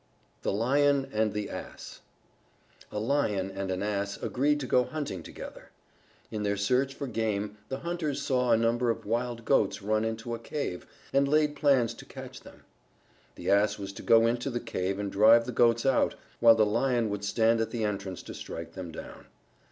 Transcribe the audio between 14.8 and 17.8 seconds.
and drive the Goats out, while the Lion would stand at